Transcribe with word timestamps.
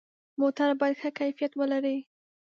موټر 0.39 0.69
باید 0.79 0.95
ښه 1.01 1.09
کیفیت 1.19 1.51
ولري. 1.55 1.97